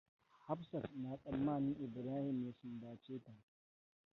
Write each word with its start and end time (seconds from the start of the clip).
Hafsat 0.45 0.85
na 0.95 1.17
tsammanin 1.17 1.75
Ibrahim 1.85 2.45
ya 2.45 2.53
sumbace 2.53 3.19
ta. 3.25 3.33